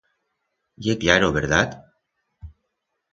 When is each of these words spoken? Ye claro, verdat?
Ye 0.85 0.95
claro, 1.01 1.29
verdat? 1.35 1.77